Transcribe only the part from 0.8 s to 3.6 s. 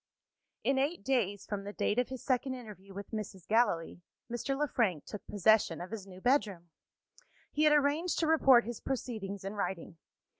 days from the date of his second interview with Mrs.